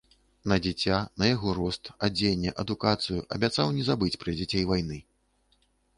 На 0.51 0.55
дзіця, 0.67 0.95
на 1.23 1.27
яго 1.31 1.49
рост, 1.59 1.91
адзенне, 2.09 2.55
адукацыю, 2.63 3.19
абяцаў 3.37 3.67
не 3.79 3.83
забыць 3.91 4.19
пра 4.25 4.31
дзяцей 4.41 4.63
вайны. 4.73 4.97